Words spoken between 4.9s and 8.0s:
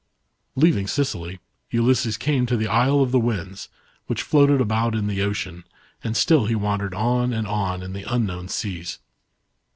in the ocean, and still he wandered on and on in